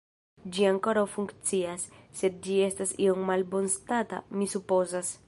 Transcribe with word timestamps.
Ĝi 0.53 0.63
ankoraŭ 0.69 1.03
funkcias, 1.15 1.85
sed 2.21 2.41
ĝi 2.47 2.57
estas 2.71 2.97
iom 3.07 3.23
malbonstata, 3.31 4.23
mi 4.41 4.53
supozas. 4.57 5.17